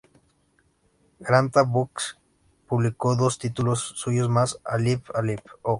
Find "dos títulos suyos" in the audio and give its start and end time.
3.15-4.29